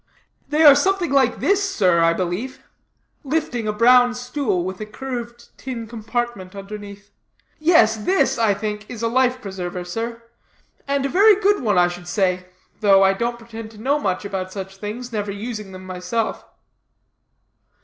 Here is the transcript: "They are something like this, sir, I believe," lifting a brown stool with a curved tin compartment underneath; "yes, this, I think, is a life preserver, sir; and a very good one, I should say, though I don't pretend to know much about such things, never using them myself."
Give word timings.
"They 0.49 0.63
are 0.63 0.73
something 0.73 1.11
like 1.11 1.41
this, 1.41 1.61
sir, 1.63 2.01
I 2.01 2.13
believe," 2.13 2.63
lifting 3.23 3.67
a 3.67 3.71
brown 3.71 4.15
stool 4.15 4.63
with 4.63 4.81
a 4.81 4.85
curved 4.87 5.55
tin 5.59 5.85
compartment 5.85 6.55
underneath; 6.55 7.11
"yes, 7.59 7.97
this, 7.97 8.39
I 8.39 8.55
think, 8.55 8.89
is 8.89 9.03
a 9.03 9.07
life 9.07 9.39
preserver, 9.43 9.83
sir; 9.85 10.23
and 10.87 11.05
a 11.05 11.09
very 11.09 11.39
good 11.39 11.61
one, 11.61 11.77
I 11.77 11.87
should 11.87 12.07
say, 12.07 12.47
though 12.79 13.03
I 13.03 13.13
don't 13.13 13.37
pretend 13.37 13.69
to 13.73 13.77
know 13.77 13.99
much 13.99 14.25
about 14.25 14.51
such 14.51 14.77
things, 14.77 15.13
never 15.13 15.31
using 15.31 15.71
them 15.71 15.85
myself." 15.85 16.45